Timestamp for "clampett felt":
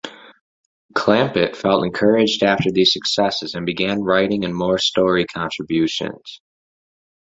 0.95-1.85